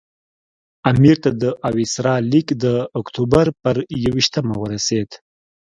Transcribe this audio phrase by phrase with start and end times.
[0.91, 1.43] امیر ته د
[1.75, 2.65] وایسرا لیک د
[2.99, 5.09] اکټوبر پر یو دېرشمه ورسېد.